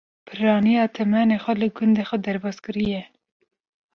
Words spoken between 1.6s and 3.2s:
li gundê xwe derbaskiriye.